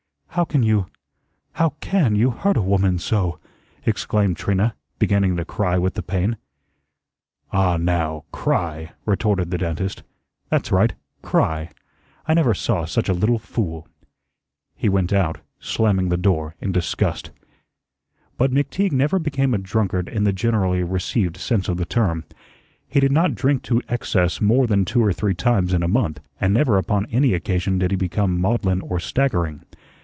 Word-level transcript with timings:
"How 0.35 0.45
can 0.45 0.63
you 0.63 0.85
how 1.55 1.71
CAN 1.81 2.15
you 2.15 2.29
hurt 2.31 2.55
a 2.55 2.61
woman 2.61 2.99
so!" 2.99 3.37
exclaimed 3.85 4.37
Trina, 4.37 4.75
beginning 4.97 5.35
to 5.35 5.43
cry 5.43 5.77
with 5.77 5.95
the 5.95 6.01
pain. 6.01 6.37
"Ah, 7.51 7.75
now, 7.75 8.23
CRY," 8.31 8.91
retorted 9.05 9.51
the 9.51 9.57
dentist. 9.57 10.03
"That's 10.47 10.71
right, 10.71 10.93
CRY. 11.21 11.69
I 12.29 12.33
never 12.33 12.53
saw 12.53 12.85
such 12.85 13.09
a 13.09 13.13
little 13.13 13.39
fool." 13.39 13.89
He 14.73 14.87
went 14.87 15.11
out, 15.11 15.41
slamming 15.59 16.07
the 16.07 16.15
door 16.15 16.55
in 16.61 16.71
disgust. 16.71 17.31
But 18.37 18.51
McTeague 18.53 18.93
never 18.93 19.19
became 19.19 19.53
a 19.53 19.57
drunkard 19.57 20.07
in 20.07 20.23
the 20.23 20.31
generally 20.31 20.81
received 20.81 21.35
sense 21.35 21.67
of 21.67 21.75
the 21.75 21.83
term. 21.85 22.23
He 22.87 23.01
did 23.01 23.11
not 23.11 23.35
drink 23.35 23.63
to 23.63 23.81
excess 23.89 24.39
more 24.39 24.65
than 24.65 24.85
two 24.85 25.03
or 25.03 25.11
three 25.11 25.35
times 25.35 25.73
in 25.73 25.83
a 25.83 25.89
month, 25.89 26.21
and 26.39 26.53
never 26.53 26.77
upon 26.77 27.05
any 27.07 27.33
occasion 27.33 27.77
did 27.77 27.91
he 27.91 27.97
become 27.97 28.39
maudlin 28.39 28.79
or 28.79 28.97
staggering. 28.97 29.65